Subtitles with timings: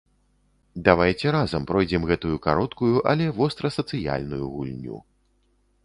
[0.87, 4.97] Давайце разам пройдзем гэтую кароткую, але вострасацыяльную гульню.